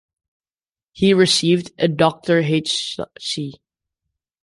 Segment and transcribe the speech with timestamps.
[0.93, 3.53] He received a Dr.h.c.